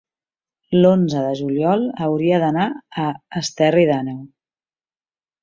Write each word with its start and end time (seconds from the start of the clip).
l'onze 0.77 1.19
de 1.25 1.35
juliol 1.41 1.85
hauria 2.05 2.39
d'anar 2.45 2.65
a 3.05 3.07
Esterri 3.43 3.85
d'Àneu. 3.93 4.19